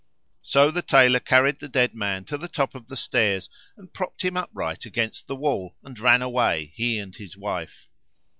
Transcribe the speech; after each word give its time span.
So 0.41 0.71
the 0.71 0.81
Tailor 0.81 1.19
carried 1.19 1.59
the 1.59 1.67
dead 1.69 1.93
man 1.93 2.25
to 2.25 2.35
the 2.35 2.47
top 2.47 2.73
of 2.73 2.87
the 2.87 2.95
stairs 2.95 3.51
and 3.77 3.93
propped 3.93 4.23
him 4.25 4.35
upright 4.35 4.83
against 4.83 5.27
the 5.27 5.35
wall 5.35 5.77
and 5.83 5.99
ran 5.99 6.23
away, 6.23 6.73
he 6.75 6.97
and 6.97 7.15
his 7.15 7.37
wife. 7.37 7.87